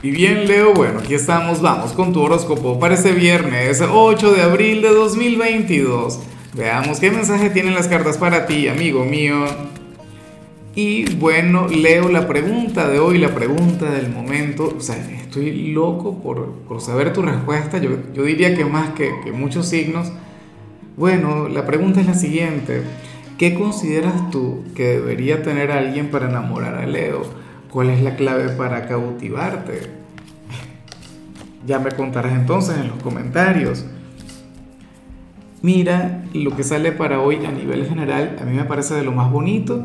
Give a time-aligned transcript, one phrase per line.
[0.00, 4.42] Y bien, Leo, bueno, aquí estamos, vamos con tu horóscopo para este viernes 8 de
[4.42, 6.20] abril de 2022.
[6.54, 9.44] Veamos qué mensaje tienen las cartas para ti, amigo mío.
[10.76, 16.22] Y bueno, Leo, la pregunta de hoy, la pregunta del momento, o sea, estoy loco
[16.22, 20.12] por, por saber tu respuesta, yo, yo diría que más que, que muchos signos.
[20.96, 22.82] Bueno, la pregunta es la siguiente,
[23.36, 27.37] ¿qué consideras tú que debería tener alguien para enamorar a Leo?
[27.72, 29.82] ¿Cuál es la clave para cautivarte?
[31.66, 33.84] Ya me contarás entonces en los comentarios.
[35.60, 39.12] Mira, lo que sale para hoy a nivel general a mí me parece de lo
[39.12, 39.84] más bonito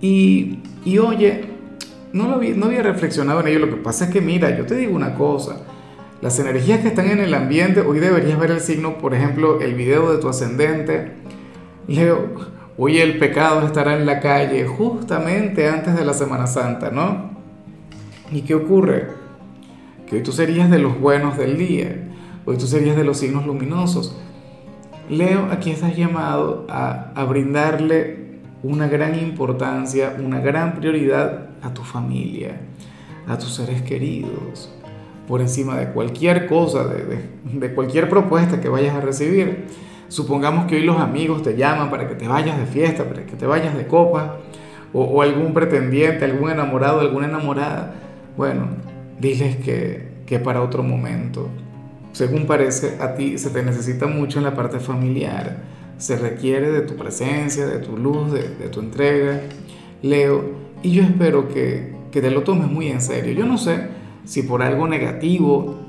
[0.00, 1.44] y, y oye,
[2.12, 3.60] no, lo había, no había reflexionado en ello.
[3.60, 5.62] Lo que pasa es que mira, yo te digo una cosa.
[6.20, 9.74] Las energías que están en el ambiente, hoy deberías ver el signo, por ejemplo, el
[9.74, 11.12] video de tu ascendente.
[11.86, 17.30] Leo, Hoy el pecado estará en la calle justamente antes de la Semana Santa, ¿no?
[18.32, 19.10] ¿Y qué ocurre?
[20.08, 22.08] Que hoy tú serías de los buenos del día,
[22.44, 24.18] hoy tú serías de los signos luminosos.
[25.08, 32.60] Leo, aquí estás llamado a, brindarle una gran importancia, una gran prioridad a tu familia,
[33.28, 34.74] a tus seres queridos,
[35.28, 39.66] por encima de cualquier cosa, de cualquier propuesta que vayas a recibir.
[40.08, 43.36] Supongamos que hoy los amigos te llaman para que te vayas de fiesta, para que
[43.36, 44.38] te vayas de copa,
[44.92, 47.94] o, algún pretendiente, algún enamorado, alguna enamorada.
[48.36, 48.68] Bueno,
[49.18, 51.48] diles que, que para otro momento.
[52.12, 55.62] Según parece, a ti se te necesita mucho en la parte familiar.
[55.98, 59.40] Se requiere de tu presencia, de tu luz, de, de tu entrega.
[60.02, 60.44] Leo,
[60.82, 63.32] y yo espero que, que te lo tomes muy en serio.
[63.32, 63.88] Yo no sé
[64.24, 65.83] si por algo negativo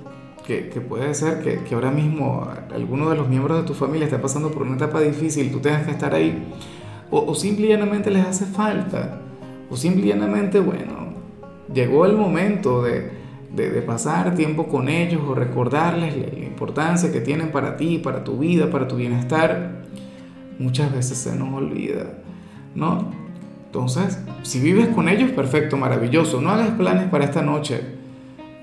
[0.45, 4.51] que, puede ser que, ahora mismo alguno de los miembros de tu familia esté pasando
[4.51, 6.47] por una etapa difícil, tú tengas que estar ahí,
[7.09, 9.21] o, o simplemente les hace falta,
[9.69, 11.15] o simplemente, bueno,
[11.73, 13.11] llegó el momento de,
[13.55, 18.37] de, pasar tiempo con ellos o recordarles la importancia que tienen para ti, para tu
[18.37, 19.83] vida, para tu bienestar,
[20.59, 22.19] muchas veces se nos olvida,
[22.75, 23.11] ¿no?
[23.65, 27.81] Entonces, si vives con ellos, perfecto, maravilloso, no hagas planes para esta noche,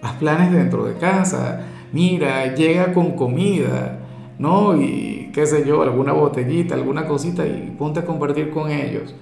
[0.03, 4.01] haz planes dentro de casa, mira, llega con comida,
[4.39, 4.77] ¿no?
[4.77, 9.15] Y qué sé yo, alguna botellita, alguna cosita y ponte a compartir con ellos.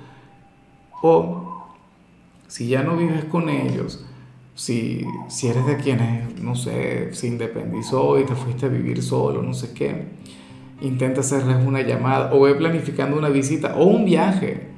[1.02, 1.66] O
[2.46, 4.04] si ya no vives con ellos,
[4.54, 9.42] si, si eres de quienes, no sé, se independizó y te fuiste a vivir solo,
[9.42, 10.06] no sé qué,
[10.80, 14.68] intenta hacerles una llamada o ve planificando una visita o un viaje.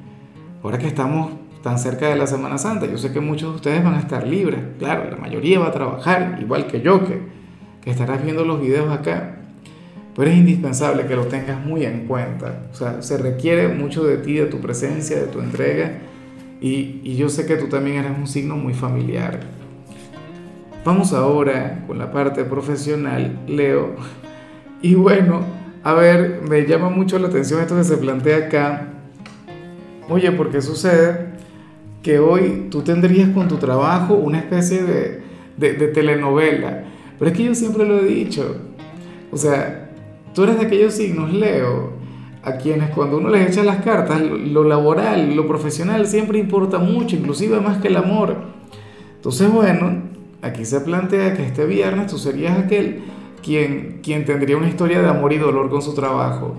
[0.62, 3.84] Ahora que estamos tan cerca de la Semana Santa, yo sé que muchos de ustedes
[3.84, 7.42] van a estar libres, claro, la mayoría va a trabajar, igual que yo, que
[7.82, 9.36] que estarás viendo los videos acá,
[10.14, 12.66] pero es indispensable que lo tengas muy en cuenta.
[12.70, 15.98] O sea, se requiere mucho de ti, de tu presencia, de tu entrega,
[16.60, 19.40] y, y yo sé que tú también eres un signo muy familiar.
[20.84, 23.96] Vamos ahora con la parte profesional, Leo.
[24.80, 25.40] Y bueno,
[25.82, 28.88] a ver, me llama mucho la atención esto que se plantea acá.
[30.08, 31.31] Oye, ¿por qué sucede
[32.02, 35.22] que hoy tú tendrías con tu trabajo una especie de,
[35.56, 36.84] de, telenovela?
[37.18, 38.56] Pero es que yo siempre lo he dicho.
[39.30, 39.90] O sea,
[40.34, 41.92] tú eres de aquellos signos, Leo,
[42.42, 47.16] a quienes cuando uno les echa las cartas, lo, laboral, lo profesional siempre importa mucho,
[47.16, 48.36] inclusive más que el amor.
[49.14, 50.02] Entonces, bueno,
[50.42, 53.02] aquí se plantea que este viernes tú serías aquel
[53.42, 56.56] quien, quien tendría una historia de amor y dolor con su trabajo.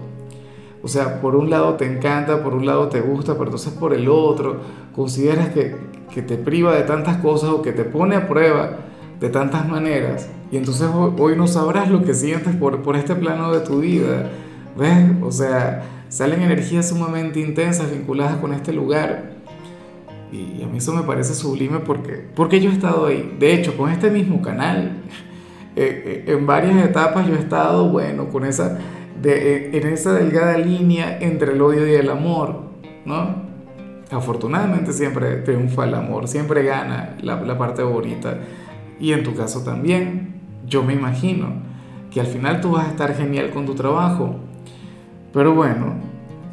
[0.84, 3.94] O sea, por un lado te encanta, por un lado te gusta, pero entonces por
[3.94, 4.58] el otro
[4.94, 5.76] consideras que,
[6.14, 8.80] que te priva de tantas cosas o que te pone a prueba
[9.20, 10.28] de tantas maneras.
[10.52, 14.30] Y entonces hoy no sabrás lo que sientes por, por este plano de tu vida.
[14.78, 15.06] ¿Ves?
[15.24, 19.32] O sea, salen energías sumamente intensas vinculadas con este lugar.
[20.32, 23.36] Y a mí eso me parece sublime porque, porque yo he estado ahí.
[23.40, 25.04] De hecho, con este mismo canal,
[25.76, 28.80] eh, eh, en varias etapas yo he estado, bueno, con esa,
[29.24, 32.64] de, eh, en esa delgada línea entre el odio y el amor,
[33.06, 33.42] ¿no?
[34.12, 38.38] Afortunadamente siempre triunfa el amor, siempre gana la, la parte bonita.
[39.00, 40.36] Y en tu caso también,
[40.68, 41.54] yo me imagino
[42.12, 44.36] que al final tú vas a estar genial con tu trabajo.
[45.32, 45.96] Pero bueno,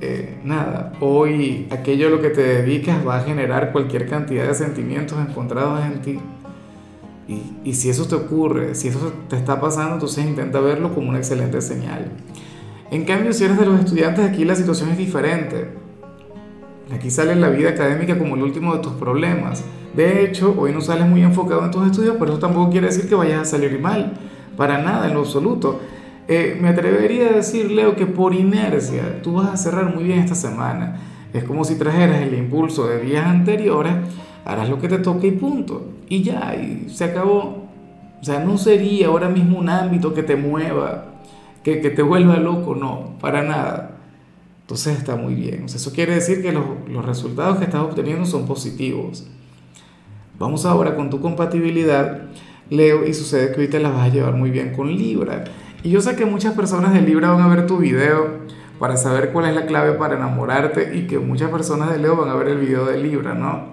[0.00, 4.54] eh, nada, hoy aquello a lo que te dedicas va a generar cualquier cantidad de
[4.54, 6.20] sentimientos encontrados en ti.
[7.26, 11.10] Y, y, si eso te ocurre, si eso te está pasando, entonces intenta verlo como
[11.10, 12.10] una excelente señal.
[12.90, 15.68] En cambio, si eres de los estudiantes, aquí la situación es diferente.
[16.92, 19.64] Aquí sale la vida académica como el último de tus problemas.
[19.94, 23.08] De hecho, hoy no sales muy enfocado en tus estudios, pero eso tampoco quiere decir
[23.08, 24.14] que vayas a salir mal.
[24.56, 25.80] Para nada, en lo absoluto.
[26.26, 30.18] Eh, me atrevería a decir, Leo, que por inercia tú vas a cerrar muy bien
[30.18, 30.96] esta semana.
[31.32, 33.92] Es como si trajeras el impulso de días anteriores,
[34.44, 35.92] harás lo que te toque y punto.
[36.08, 37.68] Y ya, y se acabó.
[38.20, 41.06] O sea, no sería ahora mismo un ámbito que te mueva,
[41.62, 43.98] que, te vuelva loco, no, para nada.
[44.62, 45.64] Entonces está muy bien.
[45.64, 49.26] O eso quiere decir que los, los resultados que estás obteniendo son positivos.
[50.38, 52.22] Vamos ahora con tu compatibilidad,
[52.70, 55.44] Leo, y sucede que ahorita la vas a llevar muy bien con Libra.
[55.82, 58.40] Y yo sé que muchas personas de Libra van a ver tu video
[58.80, 62.30] para saber cuál es la clave para enamorarte y que muchas personas de Leo van
[62.30, 63.66] a ver el video de Libra, ¿no?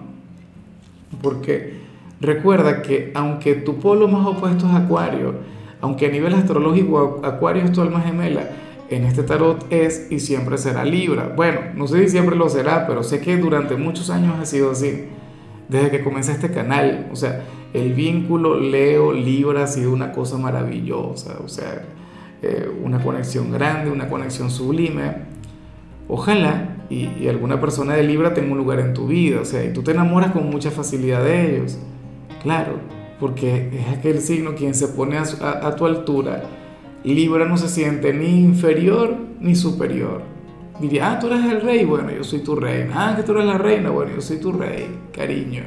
[1.22, 1.80] Porque
[2.20, 5.36] recuerda que aunque tu polo más opuesto es Acuario,
[5.80, 8.48] aunque a nivel astrológico Acuario es tu alma gemela,
[8.90, 11.32] en este tarot es y siempre será Libra.
[11.36, 14.70] Bueno, no sé si siempre lo será, pero sé que durante muchos años ha sido
[14.70, 15.04] así
[15.68, 17.08] desde que comencé este canal.
[17.12, 17.44] O sea,
[17.74, 21.84] el vínculo Leo-Libra ha sido una cosa maravillosa, o sea,
[22.40, 25.38] eh, una conexión grande, una conexión sublime.
[26.08, 29.72] Ojalá y, alguna persona de Libra tenga un lugar en tu vida, o sea, y
[29.74, 31.78] tú te enamoras con mucha facilidad de ellos.
[32.42, 32.78] Claro,
[33.20, 36.44] porque es aquel signo quien se pone a, tu altura.
[37.04, 40.38] Libra no se siente ni inferior ni superior
[40.80, 42.92] diría, ah, tú eres el rey, bueno, yo soy tu reina.
[42.94, 45.64] Ah, que tú eres la reina, bueno, yo soy tu rey, cariño.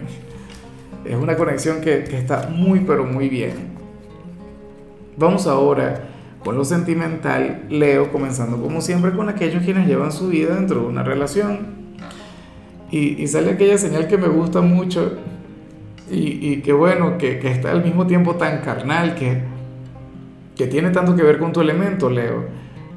[1.06, 3.72] Es una conexión que, está muy, pero muy bien.
[5.18, 6.10] Vamos ahora
[6.44, 10.88] con lo sentimental, Leo, comenzando como siempre con aquellos quienes llevan su vida dentro de
[10.88, 11.82] una relación.
[12.90, 15.18] Y sale aquella señal que me gusta mucho
[16.12, 19.42] y, y que bueno, que, que, está al mismo tiempo tan carnal, que,
[20.56, 22.46] que tiene tanto que ver con tu elemento, Leo.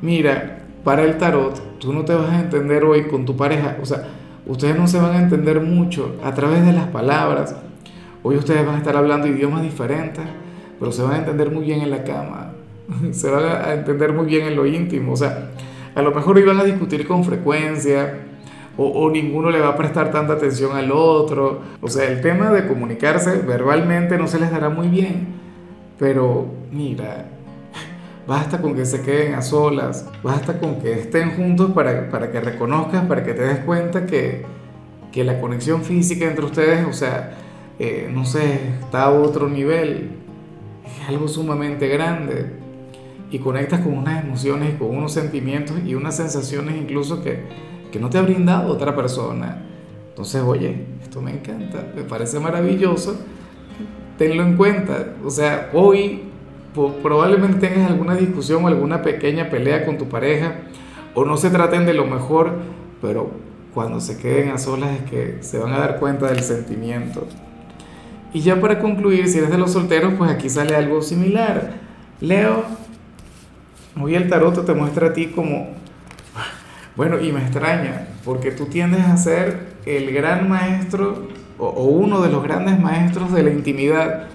[0.03, 3.87] Mira, para el tarot, tú no te vas a entender hoy con tu pareja, o
[3.87, 4.05] sea,
[4.47, 7.55] ustedes no se van a entender mucho a través de las palabras.
[8.23, 10.25] Hoy ustedes van a estar hablando idiomas diferentes,
[10.81, 12.53] pero se van a entender muy bien en la cama,
[13.13, 15.51] se van a entender muy bien en lo íntimo, o sea,
[15.95, 18.19] a lo mejor van a discutir con frecuencia,
[18.77, 21.61] o, ninguno le va a prestar tanta atención al otro.
[21.81, 25.29] O sea, el tema de comunicarse verbalmente no se les dará muy bien.
[25.99, 27.27] Pero mira,
[28.27, 32.41] Basta con que se queden a solas, basta con que estén juntos para, para que
[32.41, 34.47] reconozcas, para que te des cuenta que,
[35.13, 37.35] que la conexión física entre ustedes, o sea,
[37.79, 40.11] eh, no sé, está a otro nivel,
[40.87, 42.47] es algo sumamente grande
[43.31, 47.41] y conectas con unas emociones, con unos sentimientos y unas sensaciones incluso que,
[47.95, 49.63] que no te ha brindado otra persona.
[50.09, 53.17] Entonces, oye, esto me encanta, me parece maravilloso,
[54.19, 56.23] tenlo en cuenta, o sea, hoy
[57.05, 60.63] probablemente tengas alguna discusión o alguna pequeña pelea con tu pareja
[61.15, 62.55] o no se traten de lo mejor,
[63.01, 63.31] pero
[63.73, 67.29] cuando se queden a solas es que se van a dar cuenta del sentimiento.
[68.33, 71.75] Y ya para concluir, si eres de los solteros, pues aquí sale algo similar.
[72.21, 72.65] Leo,
[74.03, 75.69] hoy el tarot te muestra a ti como,
[76.97, 82.31] bueno, y me extraña, porque tú tiendes a ser el gran maestro o, uno de
[82.31, 84.29] los grandes maestros de la intimidad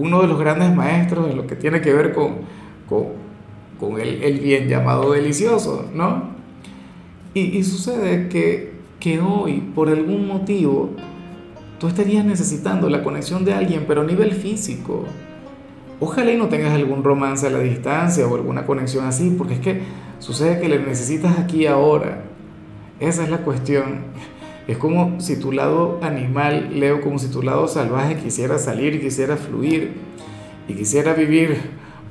[0.00, 2.36] uno de los grandes maestros de lo que tiene que ver con,
[2.88, 6.30] con, el, bien llamado delicioso, ¿no?
[7.34, 10.90] Y, sucede que, que hoy, por algún motivo,
[11.78, 15.04] tú estarías necesitando la conexión de alguien, pero a nivel físico.
[16.02, 19.60] Ojalá y no tengas algún romance a la distancia o alguna conexión así, porque es
[19.60, 19.82] que
[20.18, 22.22] sucede que le necesitas aquí ahora.
[23.00, 24.00] Esa es la cuestión.
[24.66, 29.36] Es como si tu lado animal, Leo, como si tu lado salvaje quisiera salir, quisiera
[29.36, 29.92] fluir
[30.68, 31.58] y quisiera vivir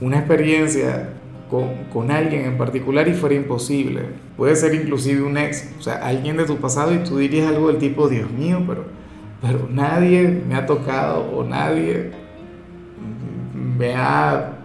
[0.02, 1.14] una experiencia
[1.50, 4.04] con, con, alguien en particular y fuera imposible.
[4.38, 7.70] Puede ser inclusive un ex, o sea, alguien de tu pasado y tú dirías algo
[7.70, 8.86] del tipo, Dios mío, pero,
[9.42, 12.12] pero nadie me ha tocado o nadie
[13.80, 14.58] me ha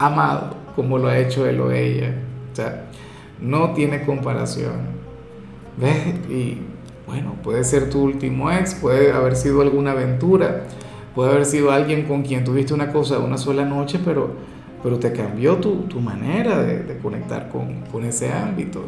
[0.00, 2.12] amado como lo ha hecho él o ella.
[2.52, 2.86] O sea,
[3.40, 4.98] no tiene comparación.
[5.76, 6.28] ¿Ves?
[6.28, 6.58] Y
[7.06, 10.64] bueno, puede ser tu último ex, puede haber sido alguna aventura,
[11.14, 14.30] puede haber sido alguien con quien tuviste una cosa una sola noche, pero,
[14.82, 18.82] pero te cambió tu, tu manera de, conectar con, con, ese ámbito.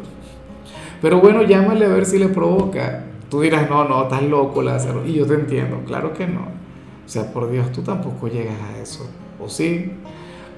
[1.01, 3.05] Pero bueno, llámale a ver si le provoca.
[3.29, 5.05] Tú dirás, no, no, estás loco, Lázaro.
[5.07, 6.41] Y yo te entiendo, claro que no.
[6.41, 9.09] O sea, por Dios, tú tampoco llegas a eso.
[9.43, 9.91] ¿O sí?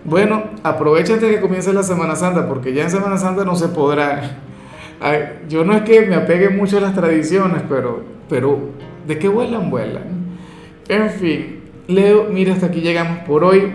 [0.05, 4.41] Bueno, aprovechate que comience la Semana Santa, porque ya en Semana Santa no se podrá
[5.49, 8.57] yo no es que me apegue mucho a las tradiciones, pero, pero
[9.05, 9.69] ¿de qué vuelan?
[9.69, 10.03] Vuelan.
[10.87, 13.71] En fin, Leo, mira, hasta aquí llegamos por hoy.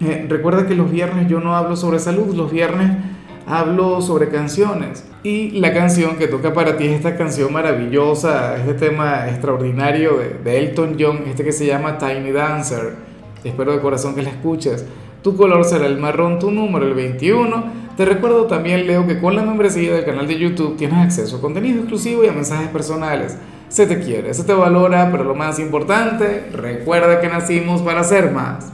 [0.00, 2.98] Eh, recuerda que los viernes yo no hablo sobre salud, los viernes
[3.46, 5.04] hablo sobre canciones.
[5.24, 10.34] Y la canción que toca para ti es esta canción maravillosa, este tema extraordinario de,
[10.42, 13.11] de Elton John, este que se llama Tiny Dancer.
[13.44, 14.84] Espero de corazón que la escuches.
[15.22, 17.82] Tu color será el marrón, tu número el 21.
[17.96, 21.40] Te recuerdo también, Leo, que con la membresía del canal de YouTube tienes acceso a
[21.40, 23.36] contenido exclusivo y a mensajes personales.
[23.68, 28.30] Se te quiere, se te valora, pero lo más importante, recuerda que nacimos para ser
[28.30, 28.70] más.